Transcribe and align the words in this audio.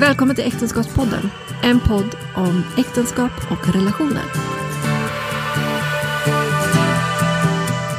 Välkommen 0.00 0.36
till 0.36 0.44
Äktenskapspodden. 0.44 1.30
En 1.62 1.80
podd 1.80 2.16
om 2.36 2.62
äktenskap 2.78 3.32
och 3.50 3.74
relationer. 3.74 4.22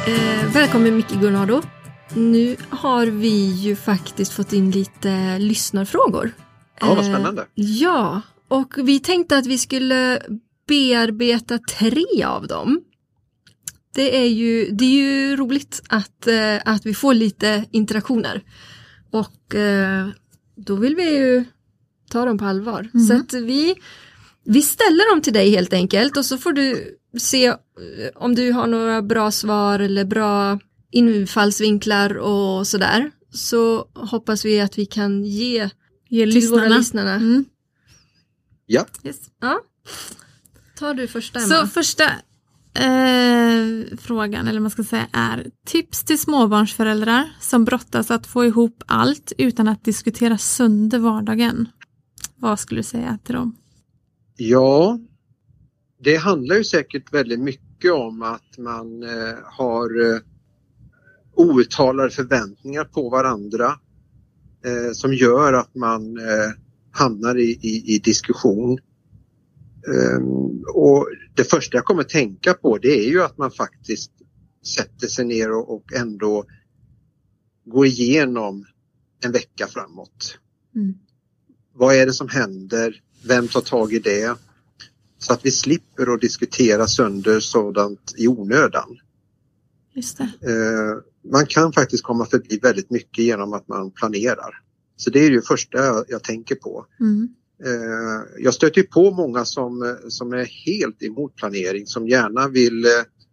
Eh, 0.06 0.52
välkommen 0.52 0.96
Micke 0.96 1.20
Gunnardo. 1.20 1.62
Nu 2.14 2.56
har 2.68 3.06
vi 3.06 3.46
ju 3.46 3.76
faktiskt 3.76 4.32
fått 4.32 4.52
in 4.52 4.70
lite 4.70 5.38
lyssnarfrågor. 5.38 6.32
Ja, 6.80 6.94
vad 6.94 7.04
spännande. 7.04 7.42
Eh, 7.42 7.46
ja, 7.54 8.22
och 8.48 8.74
vi 8.76 9.00
tänkte 9.00 9.36
att 9.36 9.46
vi 9.46 9.58
skulle 9.58 10.22
bearbeta 10.68 11.58
tre 11.58 12.24
av 12.24 12.46
dem. 12.46 12.80
Det 13.94 14.16
är 14.16 14.28
ju, 14.28 14.70
det 14.70 14.84
är 14.84 14.90
ju 14.90 15.36
roligt 15.36 15.82
att, 15.88 16.26
eh, 16.26 16.56
att 16.64 16.86
vi 16.86 16.94
får 16.94 17.14
lite 17.14 17.64
interaktioner. 17.70 18.42
Och 19.10 19.54
eh, 19.54 20.08
då 20.56 20.76
vill 20.76 20.96
vi 20.96 21.16
ju 21.16 21.44
ta 22.12 22.24
dem 22.24 22.38
på 22.38 22.44
allvar. 22.44 22.90
Mm. 22.94 23.06
Så 23.06 23.14
att 23.14 23.32
vi, 23.34 23.74
vi 24.44 24.62
ställer 24.62 25.14
dem 25.14 25.22
till 25.22 25.32
dig 25.32 25.50
helt 25.50 25.72
enkelt 25.72 26.16
och 26.16 26.24
så 26.24 26.38
får 26.38 26.52
du 26.52 26.96
se 27.18 27.46
eh, 27.46 27.56
om 28.14 28.34
du 28.34 28.52
har 28.52 28.66
några 28.66 29.02
bra 29.02 29.30
svar 29.30 29.78
eller 29.78 30.04
bra 30.04 30.58
infallsvinklar 30.90 32.14
och 32.14 32.66
sådär. 32.66 33.10
Så 33.34 33.88
hoppas 33.94 34.44
vi 34.44 34.60
att 34.60 34.78
vi 34.78 34.86
kan 34.86 35.24
ge 35.24 35.70
Ge 36.08 36.30
till 36.32 36.48
våra 36.48 36.60
lyssnarna. 36.64 36.76
lyssnarna. 36.78 37.14
Mm. 37.14 37.44
Ja, 38.66 38.86
Yes. 39.04 39.16
Ja. 39.40 39.60
Tar 40.78 40.94
du 40.94 41.08
första 41.08 41.38
Emma? 41.38 41.48
Så 41.48 41.66
första 41.66 42.04
eh, 42.74 43.96
frågan, 44.00 44.48
eller 44.48 44.60
man 44.60 44.70
ska 44.70 44.84
säga, 44.84 45.06
är 45.12 45.46
tips 45.66 46.04
till 46.04 46.18
småbarnsföräldrar 46.18 47.32
som 47.40 47.64
brottas 47.64 48.10
att 48.10 48.26
få 48.26 48.44
ihop 48.44 48.82
allt 48.86 49.32
utan 49.38 49.68
att 49.68 49.84
diskutera 49.84 50.38
sönder 50.38 50.98
vardagen. 50.98 51.68
Vad 52.42 52.58
skulle 52.58 52.78
du 52.78 52.82
säga 52.82 53.18
till 53.24 53.34
dem? 53.34 53.56
ja, 54.36 55.00
det 56.00 56.16
handlar 56.16 56.56
ju 56.56 56.64
säkert 56.64 57.14
väldigt 57.14 57.40
mycket 57.40 57.92
om 57.92 58.22
att 58.22 58.58
man 58.58 59.02
eh, 59.02 59.34
har 59.44 60.14
eh, 60.14 60.20
outtalade 61.34 62.10
förväntningar 62.10 62.84
på 62.84 63.08
varandra 63.08 63.66
eh, 64.64 64.92
som 64.92 65.14
gör 65.14 65.52
att 65.52 65.74
man 65.74 66.18
hamnar 66.90 67.38
i, 67.38 67.58
i, 67.62 67.94
i 67.94 67.98
diskussion. 67.98 68.78
Ehm, 69.88 70.62
och 70.74 71.08
det 71.36 71.44
första 71.44 71.76
jag 71.76 71.84
kommer 71.84 72.02
tänka 72.02 72.54
på 72.54 72.78
det 72.78 73.06
är 73.06 73.10
ju 73.10 73.22
att 73.22 73.38
man 73.38 73.50
faktiskt 73.50 74.12
sätter 74.76 75.06
sig 75.06 75.24
ner 75.24 75.52
och, 75.52 75.74
och 75.74 75.92
ändå 75.92 76.44
går 77.64 77.86
igenom 77.86 78.64
en 79.24 79.32
vecka 79.32 79.66
framåt. 79.66 80.38
Mm. 80.74 80.94
Vad 81.74 81.94
är 81.94 82.06
det 82.06 82.12
som 82.12 82.28
händer? 82.28 83.00
Vem 83.24 83.48
tar 83.48 83.60
tag 83.60 83.92
i 83.92 83.98
det? 83.98 84.36
Så 85.18 85.32
att 85.32 85.46
vi 85.46 85.50
slipper 85.50 86.14
att 86.14 86.20
diskutera 86.20 86.86
sönder 86.86 87.40
sådant 87.40 88.14
i 88.18 88.28
onödan. 88.28 88.98
Just 89.94 90.18
det. 90.18 90.24
Eh, 90.24 91.30
man 91.30 91.46
kan 91.46 91.72
faktiskt 91.72 92.02
komma 92.02 92.26
förbi 92.26 92.58
väldigt 92.62 92.90
mycket 92.90 93.24
genom 93.24 93.52
att 93.52 93.68
man 93.68 93.90
planerar. 93.90 94.62
Så 94.96 95.10
det 95.10 95.26
är 95.26 95.30
det 95.30 95.46
första 95.46 95.78
jag, 96.08 96.22
tänker 96.22 96.54
på. 96.54 96.86
Mm. 97.00 97.28
Eh, 97.64 98.42
jag 98.42 98.54
stöter 98.54 98.82
på 98.82 99.10
många 99.10 99.44
som, 99.44 99.96
som 100.08 100.32
är 100.32 100.44
helt 100.44 101.02
emot 101.02 101.36
planering, 101.36 101.86
som 101.86 102.08
gärna 102.08 102.48
vill 102.48 102.84
eh, 102.84 102.90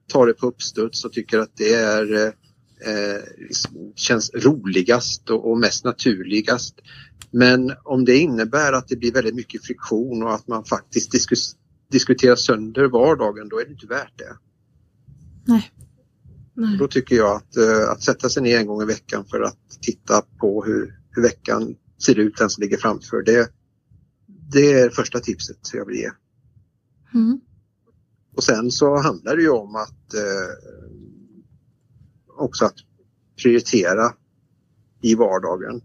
ta 0.08 0.26
det 0.26 0.34
på 0.34 0.48
uppstuds 0.48 1.06
och 1.06 1.12
tycker 1.12 1.40
att 1.40 1.58
det 1.58 1.73
är, 1.73 2.34
känns 3.95 4.34
roligast 4.34 5.30
och, 5.30 5.52
och 5.52 5.58
mest 5.58 5.84
naturligast. 5.84 6.76
Men 7.32 7.74
om 7.84 8.06
det 8.06 8.18
innebär 8.18 8.74
att 8.74 8.88
det 8.88 8.96
blir 8.96 9.14
väldigt 9.14 9.36
mycket 9.36 9.66
friktion 9.66 10.24
och 10.24 10.34
att 10.34 10.48
man 10.48 10.66
faktiskt 10.66 11.12
diskus, 11.12 11.56
diskuterar 11.92 12.36
sönder 12.36 12.86
vardagen, 12.86 13.50
då 13.50 13.60
är 13.60 13.66
det 13.66 13.72
inte 13.72 13.88
värt 13.88 14.17
det. 14.17 14.38
Nej. 15.45 15.72
Nej. 16.54 16.78
Då 16.78 16.88
tycker 16.88 17.16
jag 17.16 17.36
att, 17.36 17.58
eh, 17.58 17.89
att 17.92 18.04
sätta 18.04 18.30
sig 18.30 18.44
ner 18.44 18.60
en 18.60 18.68
gång 18.68 18.82
i 18.82 18.86
veckan 18.86 19.26
för 19.26 19.42
att 19.42 19.58
titta 19.82 20.22
på 20.39 20.64
hur, 20.64 21.00
hur 21.12 21.22
veckan 21.22 21.76
ser 21.98 22.20
ut, 22.20 22.38
den 22.38 22.50
som 22.50 22.62
ligger 22.62 22.78
framför. 22.78 23.23
Det, 23.23 23.52
det 24.28 24.72
är 24.72 24.89
första 24.89 25.20
tipset 25.20 25.58
jag 25.73 25.86
vill 25.86 25.95
ge. 25.95 26.10
Mm. 27.14 27.39
Och 28.36 28.44
sen 28.44 28.72
så 28.72 28.98
handlar 28.98 29.36
det 29.36 29.42
ju 29.42 29.50
om 29.50 29.76
att 29.76 30.14
eh, 30.14 30.70
också 32.38 32.66
att 32.66 32.76
prioritera 33.44 34.14
i 35.02 35.16
vardagen. 35.16 35.82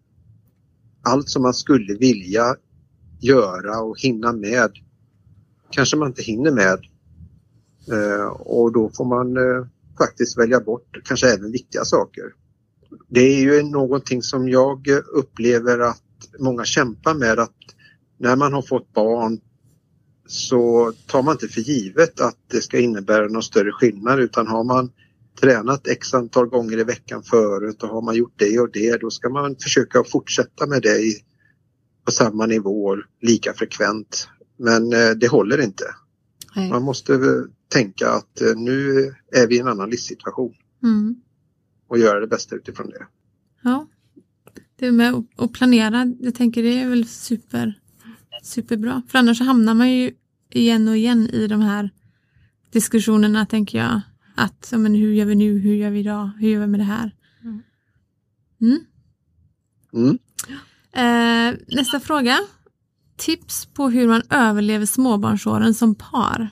Allt 1.05 1.29
som 1.29 1.43
man 1.43 1.55
skulle 1.55 1.95
vilja 1.95 2.57
göra 3.21 3.81
och 3.81 4.01
hinna 4.01 4.33
med 4.33 4.71
kanske 5.71 5.97
man 5.97 6.09
inte 6.09 6.23
hinner 6.23 6.51
med. 6.51 6.79
Eh, 7.93 8.27
och 8.27 8.73
då 8.73 8.91
får 8.91 9.05
man 9.05 9.37
eh, 9.37 9.67
faktiskt 9.99 10.39
välja 10.39 10.61
bort 10.61 10.97
kanske 11.05 11.35
även 11.35 11.53
viktiga 11.53 11.85
saker. 11.85 12.25
Det 13.09 13.21
är 13.21 13.41
ju 13.41 13.63
någonting 13.63 14.23
som 14.23 14.49
jag 14.49 14.89
upplever 15.15 15.79
att 15.79 16.03
många 16.39 16.65
kämpar 16.65 17.15
med 17.15 17.39
att 17.39 17.57
när 18.19 18.37
man 18.37 18.53
har 18.53 18.63
fått 18.63 18.93
barn 18.93 19.41
så 20.27 20.93
tar 21.07 21.23
man 21.23 21.33
inte 21.33 21.49
för 21.49 21.61
givet 21.61 22.21
att 22.21 22.37
det 22.51 22.61
ska 22.61 22.79
innebära 22.79 23.29
någon 23.29 23.43
större 23.43 23.73
skillnad 23.73 24.21
utan 24.21 24.47
har 24.47 24.65
man 24.65 24.93
tränat 25.41 25.87
x 25.89 26.15
antal 26.15 26.47
gånger 26.47 26.79
i 26.79 26.85
veckan 26.85 27.23
förut 27.23 27.83
och 27.83 27.89
har 27.89 28.03
man 28.03 28.15
gjort 28.15 28.35
det 28.37 28.59
och 28.61 28.71
det 28.73 29.01
då 29.01 29.11
ska 29.11 29.29
man 29.29 29.57
försöka 29.57 30.05
fortsätta 30.05 30.67
med 30.67 30.83
det 30.83 31.01
på 32.05 32.11
samma 32.13 32.47
nivå 32.47 32.97
lika 33.21 33.53
frekvent. 33.55 34.29
Men 34.59 34.93
eh, 34.93 35.11
det 35.11 35.29
håller 35.29 35.61
inte. 35.61 35.85
Nej. 36.57 36.71
Man 36.71 36.83
måste 36.83 37.15
eh, 37.15 37.21
tänka 37.69 38.11
att 38.11 38.41
eh, 38.41 38.57
nu 38.57 38.99
är 39.33 39.47
vi 39.47 39.57
i 39.57 39.61
en 39.61 39.69
annan 39.69 39.91
livssituation 39.91 40.55
Mm. 40.83 41.17
och 41.89 41.99
göra 41.99 42.21
det 42.21 42.27
bästa 42.27 42.57
utifrån 42.57 42.91
det. 42.91 43.07
Ja. 43.63 43.89
Det 44.77 44.93
med 44.93 45.25
att- 45.37 45.53
planera, 45.53 46.13
jag 46.21 46.35
tänker 46.35 46.63
det 46.63 46.81
är 46.83 46.89
väl 46.89 47.09
super, 47.09 47.81
superbra. 48.43 49.03
För 49.09 49.19
annars 49.19 49.41
hamnar 49.41 49.75
man 49.75 49.91
ju 49.93 50.13
igen 50.51 50.89
och 50.89 50.97
igen 50.97 51.31
i 51.31 51.47
de 51.47 51.61
här 51.61 51.91
diskussionerna, 52.73 53.47
tänker 53.47 53.79
jag. 53.79 54.01
Att, 54.35 54.69
ja, 54.73 54.79
men 54.79 54.95
hur 54.95 55.13
gör 55.15 55.27
vi 55.27 55.35
nu, 55.35 55.59
hur 55.59 55.75
gör 55.75 55.91
vi 55.91 56.01
idag, 56.01 56.31
hur 56.39 56.49
gör 56.49 56.61
vi 56.61 56.67
med 56.67 56.81
det 56.81 56.85
här? 56.85 57.15
Mm. 58.61 58.81
Mm. 59.93 60.19
Eh, 60.93 61.59
nästa 61.69 62.01
fråga. 62.01 62.39
Tips 63.17 63.67
på 63.67 63.89
hur 63.89 64.09
man 64.09 64.23
överlever 64.31 64.87
småbarnsåren 64.87 65.75
som 65.75 65.95
par 65.95 66.51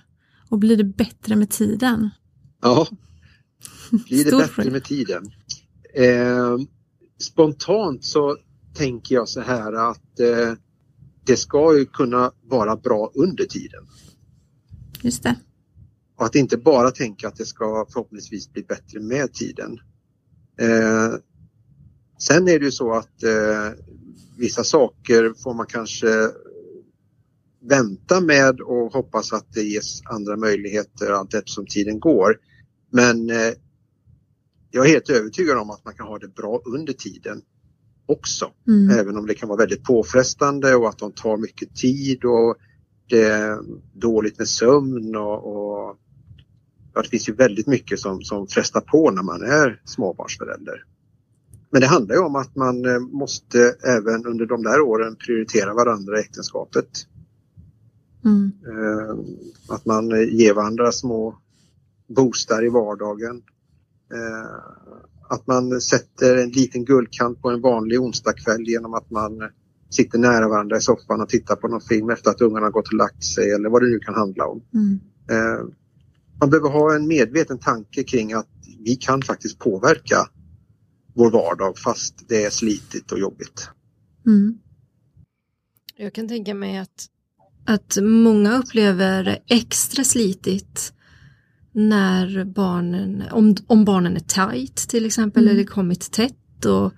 och 0.49 0.59
blir 0.59 0.77
det 0.77 0.85
bättre 0.85 1.37
med 1.37 1.51
tiden? 1.51 2.11
Ja, 2.63 2.87
blir 3.91 4.25
det 4.25 4.31
Stor 4.31 4.39
bättre 4.39 4.53
fråga. 4.53 4.71
med 4.71 4.85
tiden? 4.85 5.33
Eh, 5.95 6.59
spontant 7.19 8.05
så 8.05 8.37
tänker 8.75 9.15
jag 9.15 9.29
så 9.29 9.41
här 9.41 9.73
att 9.91 10.21
eh, 10.21 10.53
det 11.25 11.37
ska 11.37 11.79
ju 11.79 11.87
kunna 11.87 12.33
vara 12.43 12.77
bra 12.77 13.11
under 13.15 13.45
tiden. 13.45 13.87
Just 15.03 15.23
det. 15.23 15.37
Och 16.23 16.27
att 16.27 16.35
inte 16.35 16.57
bara 16.57 16.91
tänka 16.91 17.29
att 17.29 17.37
det 17.37 17.45
ska 17.45 17.87
förhoppningsvis 17.93 18.53
bli 18.53 18.63
bättre 18.63 19.01
med 19.01 19.33
tiden. 19.33 19.79
Eh, 20.61 21.15
sen 22.19 22.49
är 22.49 22.59
det 22.59 22.65
ju 22.65 22.71
så 22.71 22.93
att 22.93 23.23
eh, 23.23 23.71
vissa 24.39 24.65
saker 24.65 25.35
får 25.43 25.55
man 25.55 25.67
kanske 25.67 26.31
vänta 27.61 28.21
med 28.21 28.61
och 28.61 28.93
hoppas 28.93 29.33
att 29.33 29.53
det 29.53 29.63
ges 29.63 30.03
andra 30.05 30.37
möjligheter 30.37 31.11
allt 31.11 31.35
eftersom 31.35 31.67
tiden 31.67 32.01
går. 32.01 32.39
Men 32.91 33.31
eh, 33.31 33.53
jag 34.71 34.87
är 34.87 34.91
helt 34.91 35.11
övertygad 35.11 35.59
om 35.59 35.71
att 35.71 35.85
man 35.85 35.95
kan 35.95 36.07
ha 36.07 36.19
det 36.19 36.35
bra 36.35 36.63
under 36.65 36.93
tiden 36.93 37.43
också. 38.07 38.51
Mm. 38.69 38.99
Även 38.99 39.17
om 39.17 39.27
det 39.27 39.35
kan 39.35 39.49
vara 39.49 39.59
väldigt 39.59 39.85
påfrestande 39.85 40.75
och 40.75 40.89
att 40.89 40.99
de 40.99 41.13
tar 41.13 41.37
mycket 41.37 41.77
tid 41.77 42.25
och 42.25 42.57
det 43.13 43.25
är 43.25 43.59
dåligt 43.93 44.39
med 44.39 44.49
sömn 44.49 45.17
och, 45.17 45.47
och 45.47 45.72
ja, 46.95 47.03
det 47.03 47.09
finns 47.09 47.29
ju 47.29 47.35
väldigt 47.35 47.67
mycket 47.67 48.01
som, 48.01 48.23
som 48.23 48.47
frestar 48.47 48.81
på 48.81 49.11
när 49.11 49.23
man 49.23 49.43
är 49.43 49.81
småbarnsförälder. 49.85 50.85
Men 51.71 51.81
det 51.81 51.87
handlar 51.87 52.15
ju 52.15 52.21
om 52.21 52.37
att 52.37 52.57
man 52.57 52.85
eh, 52.85 52.99
måste 52.99 53.75
även 53.85 54.27
under 54.27 54.47
de 54.47 54.63
där 54.63 54.81
åren 54.81 55.17
prioritera 55.17 55.75
varandra 55.75 56.19
i 56.19 56.21
äktenskapet. 56.21 56.87
Mm. 58.25 58.53
Eh, 58.67 59.17
Att 59.75 59.85
man 59.85 60.13
eh, 60.13 60.35
ger 60.35 60.55
varandra 60.55 60.93
små 60.93 61.39
boostar 62.09 62.65
i 62.65 62.69
vardagen. 62.69 63.43
Att 65.29 65.47
man 65.47 65.81
sätter 65.81 66.37
en 66.37 66.51
liten 66.51 66.85
guldkant 66.85 67.43
på 67.43 67.51
en 67.51 67.61
vanlig 67.61 68.01
onsdagkväll 68.01 68.69
genom 68.69 68.95
att 68.95 69.11
man 69.11 69.33
sitter 69.91 70.19
nära 70.19 70.49
varandra 70.49 70.77
i 70.77 70.81
soffan 70.81 71.21
och 71.21 71.29
tittar 71.29 71.57
på 71.57 71.69
någon 71.69 71.81
film 71.81 72.11
efter 72.11 72.31
att 72.31 72.41
ungarna 72.41 72.71
gått 72.71 72.87
och 72.87 72.95
lagt 72.95 73.25
sig 73.25 73.51
eller 73.51 73.69
vad 73.69 73.83
det 73.83 73.89
nu 73.89 73.99
kan 73.99 74.15
handla 74.15 74.47
om. 74.47 74.63
Mm. 74.75 75.01
Man 76.43 76.51
behöver 76.51 76.69
ha 76.69 76.95
en 76.95 77.09
medveten 77.09 77.59
tanke 77.59 78.05
kring 78.05 78.33
att 78.33 78.49
vi 78.85 78.97
kan 78.97 79.23
faktiskt 79.23 79.59
påverka 79.59 80.17
vår 81.15 81.31
vardag 81.31 81.79
fast 81.79 82.29
det 82.29 82.45
är 82.45 82.51
slitigt 82.51 83.13
och 83.13 83.19
jobbigt. 83.19 83.69
Mm. 84.27 84.59
Jag 85.97 86.13
kan 86.13 86.29
tänka 86.29 86.55
mig 86.55 86.79
att, 86.79 87.07
att 87.67 87.99
många 88.03 88.59
upplever 88.59 89.25
det 89.25 89.39
extra 89.47 90.05
slitigt 90.05 90.93
när 91.73 92.45
barnen, 92.45 93.23
om, 93.31 93.57
om 93.67 93.85
barnen 93.85 94.17
är 94.17 94.21
tight 94.51 94.77
till 94.77 95.07
exempel 95.07 95.43
Mm. 95.43 95.55
eller 95.57 95.65
kommit 95.65 96.13
tätt 96.13 96.65
och 96.65 96.93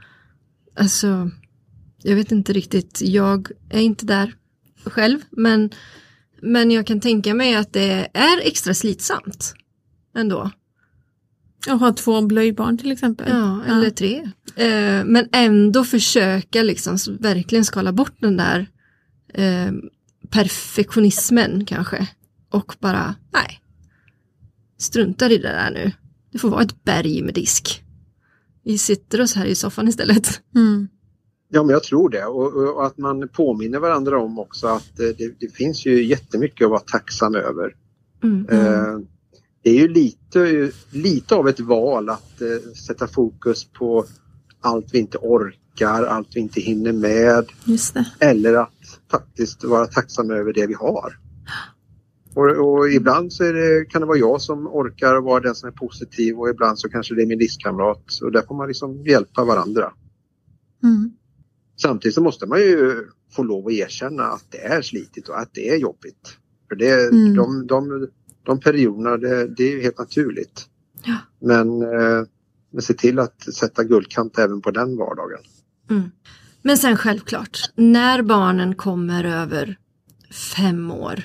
alltså 0.76 1.31
jag 2.02 2.17
vet 2.17 2.32
inte 2.32 2.52
riktigt, 2.52 3.00
jag 3.02 3.50
är 3.70 3.81
inte 3.81 4.06
där 4.06 4.35
själv 4.85 5.20
men, 5.31 5.70
men 6.44 6.70
jag 6.70 6.87
kan 6.87 7.00
tänka 7.00 7.35
mig 7.35 7.55
att 7.55 7.73
det 7.73 8.08
är 8.14 8.41
extra 8.43 8.75
slitsamt 8.75 9.55
ändå. 10.17 10.50
Och 11.70 11.79
ha 11.79 11.93
två 11.93 12.23
blöjbarn 12.23 12.79
till 12.79 12.93
exempel. 12.93 13.29
Ja, 13.31 13.64
eller 13.64 13.91
tre. 13.91 14.31
Eh, 14.56 15.05
men 15.05 15.29
ändå 15.32 15.85
försöka 15.85 16.62
liksom 16.62 16.99
verkligen 17.20 17.64
skala 17.64 17.93
bort 17.93 18.14
den 18.20 18.37
där 18.37 18.67
eh, 19.35 19.73
perfektionismen 20.31 21.64
kanske. 21.64 22.08
Och 22.50 22.76
bara, 22.81 23.14
nej. 23.32 23.61
Struntar 24.79 25.32
i 25.32 25.38
det 25.38 25.49
där 25.49 25.70
nu. 25.70 25.93
Det 26.32 26.38
får 26.38 26.50
vara 26.50 26.62
ett 26.62 26.85
berg 26.85 27.23
med 27.23 27.35
disk. 27.35 27.85
Vi 28.64 28.79
sitter 28.79 29.20
oss 29.20 29.35
här 29.35 29.46
i 29.46 29.55
soffan 29.55 29.88
istället. 29.88 30.41
Mm. 30.55 30.88
Ja, 31.55 31.62
men 31.62 31.73
jag 31.73 31.83
tror 31.83 32.09
det 32.09 32.25
och, 32.25 32.53
och 32.77 32.87
att 32.87 32.99
man 32.99 33.29
påminner 33.29 33.79
varandra 33.79 34.19
om 34.19 34.39
också 34.39 34.67
att 34.67 35.01
eh, 35.01 35.06
det, 35.19 35.35
det 35.41 35.55
finns 35.55 35.87
ju 35.87 36.05
jättemycket 36.05 36.65
att 36.65 36.71
vara 36.71 36.81
tacksam 36.81 37.35
över. 37.35 37.75
Mm. 38.23 38.47
Eh, 38.49 38.99
Det 39.62 39.71
är 39.71 39.75
ju 39.75 39.89
lite, 39.89 40.71
lite 40.91 41.35
av 41.35 41.49
ett 41.49 41.61
val 41.61 42.09
att 42.11 42.41
eh, 42.41 42.73
sätta 42.87 43.06
fokus 43.09 43.65
på 43.65 44.05
allt 44.61 44.95
vi 44.95 44.99
inte 44.99 45.19
orkar, 45.19 46.03
allt 46.03 46.29
vi 46.35 46.41
inte 46.41 46.61
hinner 46.61 46.93
med 46.93 47.45
eller 48.19 48.55
att 48.55 49.01
faktiskt 49.11 49.65
vara 49.65 49.87
tacksam 49.87 50.31
över 50.31 50.53
det 50.53 50.67
vi 50.67 50.75
har. 50.75 51.19
Och, 52.35 52.51
och 52.69 52.91
ibland 52.91 53.33
så 53.33 53.43
det, 53.43 53.85
kan 53.91 54.01
det 54.01 54.06
vara 54.06 54.19
jag 54.19 54.41
som 54.41 54.67
orkar 54.67 55.21
vara 55.21 55.41
den 55.41 55.55
som 55.55 55.69
är 55.69 55.73
positiv 55.73 56.39
och 56.39 56.49
ibland 56.49 56.79
så 56.79 56.89
kanske 56.89 57.15
det 57.15 57.23
är 57.23 57.27
min 57.27 57.39
livskamrat. 57.39 58.05
Och 58.23 58.33
där 58.33 58.43
får 58.43 58.55
man 58.55 58.69
liksom 58.69 59.05
hjälpa 59.06 59.45
varandra. 59.45 59.93
Mm. 60.83 61.12
Samtidigt 61.76 62.15
så 62.15 62.23
måste 62.23 62.47
man 62.47 62.59
ju 62.59 63.06
få 63.32 63.43
lov 63.43 63.67
att 63.67 63.73
erkänna 63.73 64.23
att 64.25 64.44
det 64.50 64.59
är 64.65 64.82
slitigt 64.82 65.29
och 65.29 65.41
att 65.41 65.50
det 65.53 65.71
är 65.71 65.76
jobbigt. 65.76 66.37
För 66.69 66.76
det, 66.76 67.09
Mm. 67.09 67.37
de, 67.37 67.67
de, 67.67 68.09
de 68.47 68.61
perioderna, 68.61 69.17
det, 69.17 69.47
det 69.56 69.62
är 69.65 69.71
ju 69.71 69.82
helt 69.82 69.99
naturligt. 69.99 70.67
Ja. 71.05 71.17
Men, 71.41 71.82
eh, 71.82 72.26
men 72.73 72.82
se 72.82 72.94
till 72.94 73.19
att 73.19 73.55
sätta 73.55 73.85
guldkant 73.85 74.38
även 74.38 74.62
på 74.62 74.71
den 74.71 74.97
vardagen. 74.97 75.41
Mm. 75.91 76.11
Men 76.62 76.79
sen 76.79 76.97
självklart, 76.97 77.59
när 77.75 78.23
barnen 78.23 78.75
kommer 78.75 79.25
över 79.25 79.79
fem 80.56 80.91
år, 80.91 81.23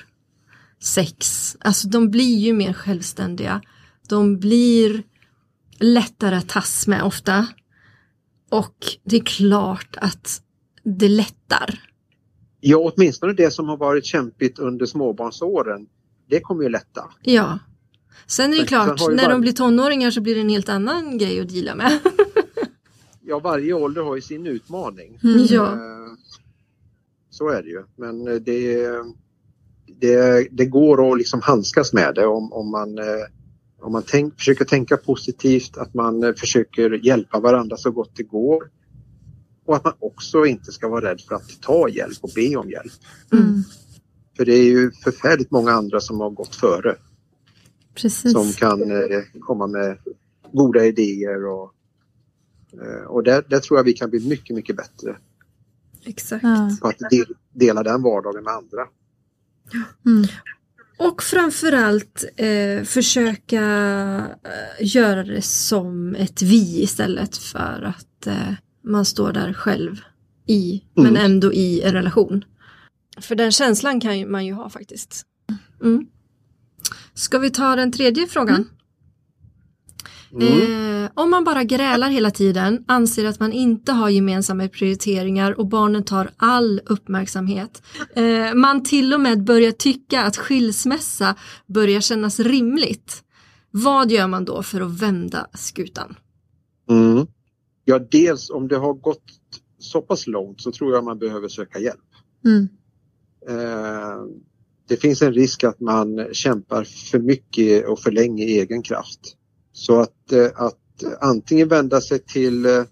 sex, 0.82 1.56
alltså 1.60 1.88
de 1.88 2.10
blir 2.10 2.38
ju 2.38 2.52
mer 2.52 2.72
självständiga. 2.72 3.62
De 4.08 4.38
blir 4.38 5.02
lättare 5.78 6.36
att 6.36 6.48
tas 6.48 6.86
med 6.86 7.02
ofta. 7.02 7.46
Och 8.50 8.74
det 9.04 9.16
är 9.16 9.20
klart 9.24 9.96
att 10.00 10.42
det 10.82 11.08
lättar. 11.08 11.80
Ja, 12.60 12.92
åtminstone 12.96 13.32
det 13.32 13.50
som 13.50 13.68
har 13.68 13.76
varit 13.76 14.04
kämpigt 14.04 14.58
under 14.58 14.86
småbarnsåren, 14.86 15.86
det 16.28 16.40
kommer 16.40 16.62
ju 16.62 16.68
lätta. 16.68 17.04
Ja. 17.22 17.58
Sen 18.26 18.46
är 18.46 18.50
det 18.50 18.56
Sen- 18.58 18.66
klart, 18.66 19.00
när 19.10 19.16
bara- 19.24 19.28
de 19.32 19.40
blir 19.40 19.52
tonåringar 19.52 20.10
så 20.10 20.20
blir 20.20 20.34
det 20.34 20.40
en 20.40 20.48
helt 20.48 20.68
annan 20.68 21.18
grej 21.18 21.40
att 21.40 21.48
deala 21.48 21.74
med. 21.74 21.98
Ja, 23.22 23.38
varje 23.38 23.72
ålder 23.72 24.02
har 24.02 24.14
ju 24.16 24.20
sin 24.22 24.46
utmaning. 24.46 25.18
Mm. 25.24 25.46
Ja. 25.50 25.72
Eh, 25.72 25.78
Så 27.30 27.48
är 27.48 27.62
det 27.62 27.68
ju. 27.68 27.84
Men 27.96 28.28
eh, 28.28 28.34
det, 28.34 28.86
det, 30.00 30.48
det 30.50 30.66
går 30.66 31.12
att 31.12 31.18
liksom 31.18 31.40
handskas 31.42 31.92
med 31.92 32.14
det 32.14 32.26
om, 32.26 32.52
om 32.52 32.70
man, 32.70 32.98
eh, 32.98 33.04
om 33.80 33.92
man 33.92 34.02
tänk, 34.06 34.38
försöker 34.38 34.64
tänka 34.64 34.96
positivt, 34.96 35.76
att 35.76 35.94
man 35.94 36.24
eh, 36.24 36.34
försöker 36.34 37.06
hjälpa 37.06 37.40
varandra 37.40 37.76
så 37.76 37.90
gott 37.90 38.10
det 38.16 38.22
går. 38.22 38.70
Och 39.64 39.76
att 39.76 39.84
man 39.84 39.94
också 39.98 40.46
inte 40.46 40.72
ska 40.72 40.88
vara 40.88 41.10
rädd 41.10 41.20
för 41.20 41.34
att 41.34 41.60
ta 41.60 41.88
hjälp 41.88 42.18
och 42.20 42.30
be 42.34 42.56
om 42.56 42.70
hjälp. 42.70 42.92
Mm. 43.32 43.62
För 44.36 44.44
det 44.44 44.54
är 44.54 44.64
ju 44.64 44.90
förfärligt 44.90 45.50
många 45.50 45.72
andra 45.72 46.00
som 46.00 46.20
har 46.20 46.30
gått 46.30 46.54
före 46.54 46.96
Precis. 47.94 48.32
som 48.32 48.52
kan 48.52 48.90
eh, 48.90 49.20
komma 49.40 49.66
med 49.66 49.98
goda 50.52 50.84
idéer 50.84 51.46
och, 51.46 51.72
eh, 52.72 53.06
och 53.06 53.22
där, 53.22 53.44
där 53.48 53.58
tror 53.58 53.78
jag 53.78 53.84
vi 53.84 53.92
kan 53.92 54.10
bli 54.10 54.28
mycket, 54.28 54.56
mycket 54.56 54.76
bättre 54.76 55.16
Exakt. 56.04 56.42
På 56.80 56.88
att 56.88 56.98
del, 57.10 57.26
dela 57.52 57.82
den 57.82 58.02
vardagen 58.02 58.44
med 58.44 58.52
andra. 58.52 58.88
Mm. 60.06 60.26
Och 61.00 61.22
framförallt 61.22 62.24
eh, 62.36 62.84
försöka 62.84 63.62
eh, 64.44 64.86
göra 64.86 65.22
det 65.24 65.42
som 65.42 66.14
ett 66.14 66.42
vi 66.42 66.82
istället 66.82 67.36
för 67.36 67.82
att 67.82 68.26
eh, 68.26 68.52
man 68.84 69.04
står 69.04 69.32
där 69.32 69.52
själv 69.52 70.00
i, 70.46 70.82
Mm. 70.96 71.12
men 71.12 71.24
ändå 71.24 71.52
i 71.52 71.82
en 71.82 71.92
relation. 71.92 72.44
För 73.20 73.34
den 73.34 73.52
känslan 73.52 74.00
kan 74.00 74.30
man 74.30 74.46
ju 74.46 74.52
ha 74.52 74.70
faktiskt. 74.70 75.22
Mm. 75.82 76.06
Ska 77.14 77.38
vi 77.38 77.50
ta 77.50 77.76
den 77.76 77.92
tredje 77.92 78.26
frågan? 78.26 78.56
Mm. 78.56 78.68
Eh, 80.32 81.10
om 81.14 81.30
man 81.30 81.44
bara 81.44 81.64
grälar 81.64 82.08
hela 82.08 82.30
tiden, 82.30 82.84
anser 82.88 83.24
att 83.24 83.40
man 83.40 83.52
inte 83.52 83.92
har 83.92 84.08
gemensamma 84.08 84.68
prioriteringar 84.68 85.60
och 85.60 85.66
barnen 85.66 86.04
tar 86.04 86.30
all 86.36 86.80
uppmärksamhet. 86.86 87.82
Eh, 88.14 88.54
man 88.54 88.82
till 88.82 89.14
och 89.14 89.20
med 89.20 89.44
börjar 89.44 89.72
tycka 89.72 90.22
att 90.22 90.36
skilsmässa 90.36 91.34
börjar 91.66 92.00
kännas 92.00 92.40
rimligt. 92.40 93.22
Vad 93.70 94.10
gör 94.10 94.26
man 94.26 94.44
då 94.44 94.62
för 94.62 94.80
att 94.80 95.02
vända 95.02 95.46
skutan? 95.54 96.16
Mm. 96.90 97.26
Ja, 97.84 97.98
dels 97.98 98.50
om 98.50 98.68
det 98.68 98.76
har 98.76 98.94
gått 98.94 99.24
så 99.78 100.02
pass 100.02 100.26
långt 100.26 100.60
så 100.60 100.72
tror 100.72 100.94
jag 100.94 101.04
man 101.04 101.18
behöver 101.18 101.48
söka 101.48 101.78
hjälp. 101.78 102.00
Mm. 102.44 102.68
Eh, 103.48 104.24
det 104.88 104.96
finns 104.96 105.22
en 105.22 105.32
risk 105.32 105.64
att 105.64 105.80
man 105.80 106.28
kämpar 106.32 106.84
för 106.84 107.18
mycket 107.18 107.88
och 107.88 107.98
för 107.98 108.10
länge 108.10 108.44
i 108.44 108.58
egen 108.58 108.82
kraft. 108.82 109.36
Så 109.72 110.00
att, 110.00 110.32
eh, 110.32 110.48
att 110.54 110.76
antingen 111.20 111.68
vända 111.68 112.00
sig 112.00 112.18
till, 112.18 112.66
eh, 112.66 112.84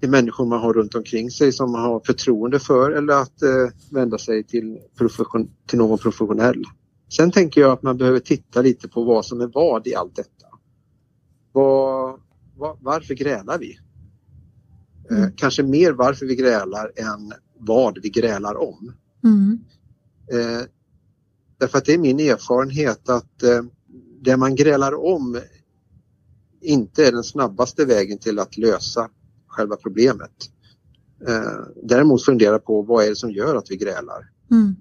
till 0.00 0.10
människor 0.10 0.46
man 0.46 0.60
har 0.60 0.72
runt 0.72 0.94
omkring 0.94 1.30
sig 1.30 1.52
som 1.52 1.72
man 1.72 1.80
har 1.82 2.00
förtroende 2.00 2.58
för 2.60 2.90
eller 2.90 3.14
att 3.14 3.42
eh, 3.42 3.68
vända 3.90 4.18
sig 4.18 4.44
till, 4.44 4.78
profession, 4.98 5.50
till 5.66 5.78
någon 5.78 5.98
professionell. 5.98 6.64
Sen 7.16 7.30
tänker 7.30 7.60
jag 7.60 7.72
att 7.72 7.82
man 7.82 7.96
behöver 7.96 8.18
titta 8.18 8.62
lite 8.62 8.88
på 8.88 9.04
vad 9.04 9.24
som 9.24 9.40
är 9.40 9.50
vad 9.54 9.86
i 9.86 9.94
allt 9.94 10.16
detta. 10.16 10.46
Vad, 11.52 12.20
vad, 12.56 12.76
varför 12.80 13.14
grälar 13.14 13.58
vi? 13.58 13.78
Mm. 15.10 15.32
kanske 15.36 15.62
mer 15.62 15.92
varför 15.92 16.26
vi 16.26 16.36
grälar 16.36 16.92
än 16.96 17.32
vad 17.58 17.98
vi 18.02 18.10
grälar 18.10 18.54
om. 18.54 18.92
Mm. 19.24 19.60
Eh, 20.32 20.62
därför 21.58 21.78
att 21.78 21.84
det 21.84 21.94
är 21.94 21.98
min 21.98 22.20
erfarenhet 22.20 23.08
att 23.08 23.42
eh, 23.42 23.62
det 24.20 24.36
man 24.36 24.54
grälar 24.54 25.04
om 25.04 25.40
inte 26.60 27.06
är 27.06 27.12
den 27.12 27.24
snabbaste 27.24 27.84
vägen 27.84 28.18
till 28.18 28.38
att 28.38 28.56
lösa 28.56 29.08
själva 29.46 29.76
problemet. 29.76 30.30
Eh, 31.28 31.66
däremot 31.82 32.24
fundera 32.24 32.58
på 32.58 32.82
vad 32.82 33.04
är 33.04 33.08
det 33.08 33.16
som 33.16 33.30
gör 33.30 33.56
att 33.56 33.70
vi 33.70 33.76
grälar? 33.76 34.30
Mm. 34.50 34.76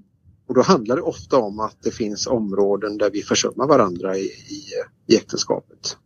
Och 0.47 0.55
då 0.55 0.61
handlar 0.61 0.95
det 0.95 1.01
ofta 1.01 1.37
om 1.37 1.59
att 1.59 1.77
det 1.83 1.91
finns 1.91 2.27
områden 2.27 2.97
där 2.97 3.11
vi 3.11 3.21
försummar 3.21 3.67
varandra 3.67 4.17
i, 4.17 4.23
i, 4.25 4.63
i 5.07 5.15
äktenskapet. 5.15 5.97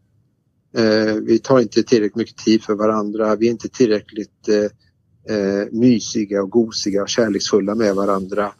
Eh, 0.77 1.15
vi 1.15 1.39
tar 1.39 1.59
inte 1.59 1.83
tillräckligt 1.83 2.15
mycket 2.15 2.37
tid 2.37 2.63
för 2.63 2.75
varandra, 2.75 3.35
vi 3.35 3.47
är 3.47 3.51
inte 3.51 3.69
tillräckligt 3.69 4.49
eh, 4.49 5.35
eh, 5.37 5.67
mysiga 5.71 6.43
och 6.43 6.49
gosiga 6.49 7.01
och 7.01 7.09
kärleksfulla 7.09 7.75
med 7.75 7.95
varandra. 7.95 8.53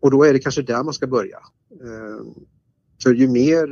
Och 0.00 0.10
då 0.10 0.24
är 0.24 0.32
det 0.32 0.38
kanske 0.38 0.62
där 0.62 0.82
man 0.82 0.94
ska 0.94 1.06
börja. 1.06 1.38
För 3.02 3.14
ju 3.14 3.28
mer 3.28 3.68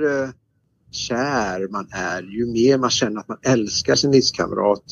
kär 0.93 1.69
man 1.69 1.89
är, 1.91 2.23
ju 2.23 2.47
mer 2.47 2.79
man 2.79 2.91
känner 2.91 3.21
att 3.21 3.29
man 3.29 3.39
älskar 3.43 3.95
sin 3.95 4.13
livskamrat, 4.13 4.85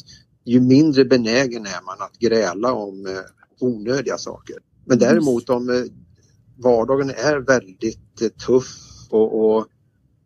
ju 0.45 0.61
mindre 0.61 1.05
benägen 1.05 1.67
är 1.67 1.85
man 1.85 1.97
att 1.99 2.19
gräla 2.19 2.73
om 2.73 3.07
eh, 3.07 3.13
onödiga 3.61 4.19
saker. 4.19 4.57
Men 4.85 4.99
däremot 4.99 5.49
om 5.49 5.71
eh, 5.71 5.83
vardagen 6.57 7.11
är 7.11 7.37
väldigt 7.37 8.23
eh, 8.23 8.29
tuff 8.29 8.67
och, 9.11 9.41
och, 9.41 9.67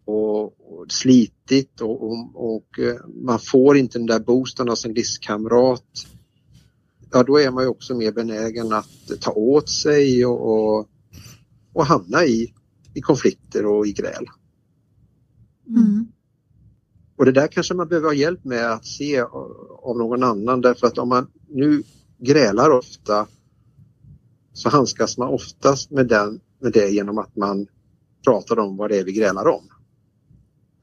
och, 0.04 0.42
och 0.44 0.92
slitigt 0.92 1.80
och, 1.80 2.02
och, 2.02 2.52
och 2.52 2.68
man 3.22 3.38
får 3.38 3.76
inte 3.76 3.98
den 3.98 4.06
där 4.06 4.20
boosten 4.20 4.70
av 4.70 4.74
sin 4.74 4.92
livskamrat. 4.92 6.06
Ja, 7.12 7.22
då 7.22 7.40
är 7.40 7.50
man 7.50 7.64
ju 7.64 7.68
också 7.70 7.94
mer 7.94 8.12
benägen 8.12 8.72
att 8.72 9.20
ta 9.20 9.32
åt 9.32 9.68
sig 9.70 10.26
och, 10.26 10.76
och, 10.76 10.88
och 11.72 11.86
hamna 11.86 12.24
i, 12.24 12.54
i 12.94 13.00
konflikter 13.00 13.66
och 13.66 13.86
i 13.86 13.92
gräl. 13.92 14.26
Mm. 15.68 16.06
Och 17.16 17.24
det 17.24 17.32
där 17.32 17.46
kanske 17.46 17.74
man 17.74 17.88
behöver 17.88 18.08
ha 18.08 18.14
hjälp 18.14 18.44
med 18.44 18.72
att 18.72 18.86
se 18.86 19.20
av 19.82 19.98
någon 19.98 20.22
annan 20.22 20.60
därför 20.60 20.86
att 20.86 20.98
om 20.98 21.08
man 21.08 21.26
nu 21.48 21.82
grälar 22.18 22.70
ofta 22.70 23.26
så 24.52 24.68
handskas 24.68 25.18
man 25.18 25.28
oftast 25.28 25.90
med, 25.90 26.08
den, 26.08 26.40
med 26.60 26.72
det 26.72 26.90
genom 26.90 27.18
att 27.18 27.36
man 27.36 27.66
pratar 28.24 28.58
om 28.58 28.76
vad 28.76 28.90
det 28.90 28.98
är 28.98 29.04
vi 29.04 29.12
grälar 29.12 29.46
om. 29.48 29.62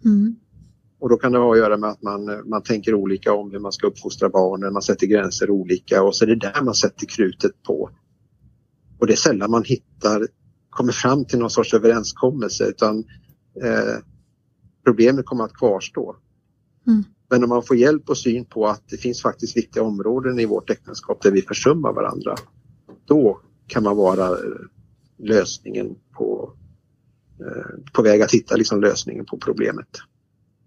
Mm. 0.05 0.35
Och 0.99 1.09
då 1.09 1.17
kan 1.17 1.31
det 1.31 1.37
ha 1.37 1.51
att 1.51 1.57
göra 1.57 1.77
med 1.77 1.89
att 1.89 2.01
man, 2.01 2.49
man 2.49 2.63
tänker 2.63 2.93
olika 2.93 3.33
om 3.33 3.51
hur 3.51 3.59
man 3.59 3.71
ska 3.71 3.87
uppfostra 3.87 4.29
barnen, 4.29 4.73
man 4.73 4.81
sätter 4.81 5.07
gränser 5.07 5.49
olika 5.49 6.03
och 6.03 6.15
så 6.15 6.25
är 6.25 6.27
det 6.27 6.35
där 6.35 6.61
man 6.61 6.75
sätter 6.75 7.05
krutet 7.05 7.63
på. 7.63 7.89
Och 8.99 9.07
det 9.07 9.13
är 9.13 9.17
sällan 9.17 9.51
man 9.51 9.63
hittar, 9.63 10.27
kommer 10.69 10.91
fram 10.91 11.25
till 11.25 11.39
någon 11.39 11.49
sorts 11.49 11.73
överenskommelse 11.73 12.65
utan 12.65 12.97
eh, 13.63 13.97
problemet 14.83 15.25
kommer 15.25 15.43
att 15.43 15.53
kvarstå. 15.53 16.15
Mm. 16.87 17.03
Men 17.29 17.43
om 17.43 17.49
man 17.49 17.63
får 17.63 17.77
hjälp 17.77 18.09
och 18.09 18.17
syn 18.17 18.45
på 18.45 18.67
att 18.67 18.83
det 18.89 18.97
finns 18.97 19.21
faktiskt 19.21 19.57
viktiga 19.57 19.83
områden 19.83 20.39
i 20.39 20.45
vårt 20.45 20.69
äktenskap 20.69 21.21
där 21.21 21.31
vi 21.31 21.41
försummar 21.41 21.93
varandra. 21.93 22.35
Då 23.05 23.41
kan 23.67 23.83
man 23.83 23.97
vara 23.97 24.27
eh, 24.27 24.35
lösningen 25.17 25.95
på, 26.17 26.53
eh, 27.39 27.91
på 27.93 28.01
väg 28.01 28.21
att 28.21 28.31
hitta 28.31 28.55
liksom 28.55 28.81
lösningen 28.81 29.25
på 29.25 29.37
problemet. 29.37 29.87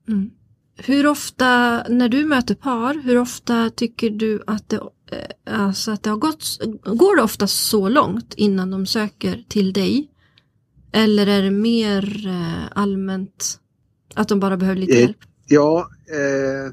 Mm. 0.08 0.30
Hur 0.76 1.06
ofta, 1.06 1.82
när 1.88 2.08
du 2.08 2.24
möter 2.24 2.54
par, 2.54 3.02
hur 3.02 3.18
ofta 3.18 3.70
tycker 3.70 4.10
du 4.10 4.42
att 4.46 4.68
det, 4.68 4.76
eh, 4.76 5.64
alltså 5.64 5.90
att 5.90 6.02
det 6.02 6.10
har 6.10 6.16
gått, 6.16 6.44
går 6.84 7.16
det 7.16 7.22
ofta 7.22 7.46
så 7.46 7.88
långt 7.88 8.34
innan 8.34 8.70
de 8.70 8.86
söker 8.86 9.44
till 9.48 9.72
dig? 9.72 10.10
Eller 10.92 11.26
är 11.26 11.42
det 11.42 11.50
mer 11.50 12.28
allmänt 12.74 13.60
att 14.14 14.28
de 14.28 14.40
bara 14.40 14.56
behöver 14.56 14.80
lite 14.80 14.92
Eh, 14.92 15.00
hjälp? 15.00 15.16
Ja, 15.46 15.88
eh, 16.10 16.72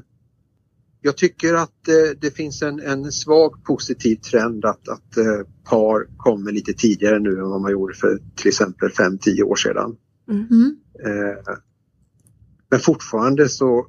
jag 1.00 1.16
tycker 1.16 1.54
att 1.54 1.88
eh, 1.88 2.18
det 2.20 2.30
finns 2.30 2.62
en, 2.62 2.80
en 2.80 3.12
svag 3.12 3.64
positiv 3.64 4.16
trend 4.16 4.64
att, 4.64 4.88
att 4.88 5.16
eh, 5.16 5.46
par 5.64 6.16
kommer 6.16 6.52
lite 6.52 6.72
tidigare 6.72 7.18
nu 7.18 7.38
än 7.38 7.50
vad 7.50 7.60
man 7.60 7.72
gjorde 7.72 7.94
för 7.94 8.18
till 8.36 8.48
exempel 8.48 8.88
5-10 8.88 9.42
år 9.42 9.56
sedan. 9.56 9.96
Mm. 10.30 10.76
Eh, 11.04 11.54
men 12.70 12.80
fortfarande 12.80 13.48
så, 13.48 13.86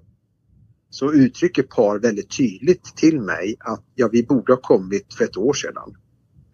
så 0.90 1.14
uttrycker 1.14 1.64
par 1.64 2.00
väldigt 2.00 2.38
tydligt 2.38 2.84
till 2.96 3.22
mig 3.22 3.56
att 3.60 3.86
ja, 3.96 4.10
vi 4.12 4.24
borde 4.24 4.54
ha 4.54 4.62
kommit 4.62 5.14
för 5.14 5.24
ett 5.24 5.38
år 5.38 5.54
sedan. 5.54 5.96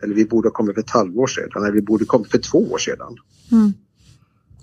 Eller 0.03 0.15
vi 0.15 0.25
borde 0.25 0.47
ha 0.47 0.53
kommit 0.53 0.75
för 0.75 0.81
ett 0.81 0.89
halvår 0.89 1.27
sedan 1.27 1.63
eller 1.63 1.73
vi 1.73 1.81
borde 1.81 2.03
ha 2.03 2.07
kommit 2.07 2.31
för 2.31 2.37
två 2.37 2.71
år 2.71 2.77
sedan. 2.77 3.17
Mm. 3.51 3.73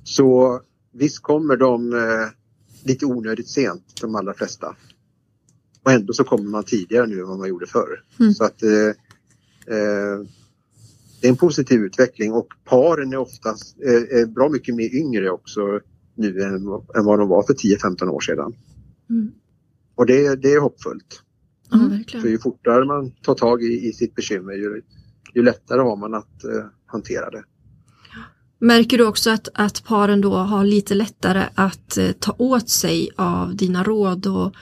Så 0.04 0.60
visst 0.98 1.22
kommer 1.22 1.56
de 1.56 1.92
eh, 1.92 2.28
lite 2.84 3.06
onödigt 3.06 3.48
sent, 3.48 3.84
de 4.00 4.14
allra 4.14 4.34
flesta. 4.34 4.76
Och 5.82 5.92
ändå 5.92 6.12
så 6.12 6.24
kommer 6.24 6.50
man 6.50 6.64
tidigare 6.64 7.06
nu 7.06 7.20
än 7.20 7.28
vad 7.28 7.38
man 7.38 7.48
gjorde 7.48 7.66
förr. 7.66 8.04
Mm. 8.20 8.34
Så 8.34 8.44
att 8.44 8.62
eh, 8.62 8.88
eh, 9.76 10.20
det 11.20 11.26
är 11.26 11.30
en 11.30 11.36
positiv 11.36 11.80
utveckling 11.80 12.32
och 12.32 12.48
paren 12.64 13.12
är 13.12 13.16
oftast 13.16 13.76
eh, 13.80 14.20
är 14.20 14.26
bra 14.26 14.48
mycket 14.48 14.74
mer 14.74 14.94
yngre 14.94 15.30
också 15.30 15.80
nu 16.14 16.40
än, 16.40 16.54
än 16.94 17.04
vad 17.04 17.18
de 17.18 17.28
var 17.28 17.42
för 17.42 17.54
10-15 17.54 18.08
år 18.08 18.20
sedan. 18.20 18.54
Mm. 19.10 19.32
Och 19.94 20.06
det, 20.06 20.36
det 20.36 20.52
är 20.52 20.60
hoppfullt. 20.60 21.22
Mm. 21.74 22.22
För 22.22 22.28
ju 22.28 22.38
fortare 22.38 22.84
man 22.84 23.10
tar 23.10 23.34
tag 23.34 23.62
i, 23.62 23.88
i 23.88 23.92
sitt 23.92 24.14
bekymmer 24.14 24.52
ju, 24.52 24.82
ju 25.34 25.42
lättare 25.42 25.80
har 25.80 25.96
man 25.96 26.14
att 26.14 26.44
hantera 26.86 27.30
det. 27.30 27.44
Märker 28.58 28.98
du 28.98 29.06
också 29.06 29.30
att, 29.30 29.48
att 29.54 29.84
paren 29.84 30.20
då 30.20 30.34
har 30.34 30.64
lite 30.64 30.94
lättare 30.94 31.48
att 31.54 31.96
eh, 31.96 32.12
ta 32.12 32.34
åt 32.38 32.68
sig 32.68 33.10
av 33.16 33.56
dina 33.56 33.84
råd 33.84 34.26
och, 34.26 34.54